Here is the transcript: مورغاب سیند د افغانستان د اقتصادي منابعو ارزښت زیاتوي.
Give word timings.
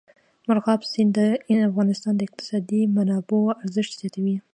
مورغاب 0.47 0.81
سیند 0.91 1.11
د 1.49 1.51
افغانستان 1.69 2.13
د 2.17 2.21
اقتصادي 2.27 2.81
منابعو 2.95 3.55
ارزښت 3.63 3.91
زیاتوي. 3.99 4.37